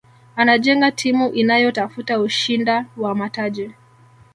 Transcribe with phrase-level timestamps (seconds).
[0.35, 3.71] anajenga timu inayotafuta ushinda wa mataji